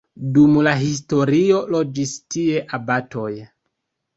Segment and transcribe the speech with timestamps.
[0.37, 3.31] Dum la historio loĝis tie abatoj.